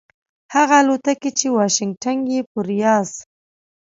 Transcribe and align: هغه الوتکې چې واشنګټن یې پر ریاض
هغه 0.55 0.75
الوتکې 0.81 1.29
چې 1.39 1.47
واشنګټن 1.55 2.17
یې 2.31 2.41
پر 2.51 2.61
ریاض 2.69 3.11